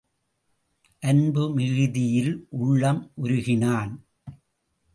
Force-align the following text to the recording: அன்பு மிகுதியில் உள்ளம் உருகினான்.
அன்பு 1.03 1.43
மிகுதியில் 1.53 2.47
உள்ளம் 2.49 3.11
உருகினான். 3.15 3.93